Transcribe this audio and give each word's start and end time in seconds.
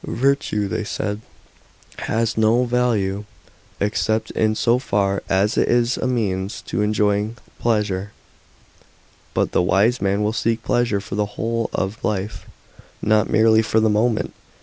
Virtue, 0.03 0.67
they 0.67 0.83
said, 0.83 1.21
has 1.99 2.35
no 2.35 2.63
value 2.63 3.23
except 3.79 4.31
in 4.31 4.55
so 4.55 4.79
far 4.79 5.21
as 5.29 5.59
it 5.59 5.69
is 5.69 5.95
a 5.95 6.07
means 6.07 6.63
to 6.63 6.81
enjoying 6.81 7.37
pleasure. 7.59 8.11
But 9.35 9.51
the 9.51 9.61
wise 9.61 10.01
man 10.01 10.23
will 10.23 10.33
seek 10.33 10.63
pleasure 10.63 11.01
for 11.01 11.13
the 11.13 11.27
whole 11.37 11.69
ot 11.75 12.03
life, 12.03 12.47
not 12.99 13.29
merely 13.29 13.61
for 13.61 13.79
the 13.79 13.91
moment. 13.91 14.33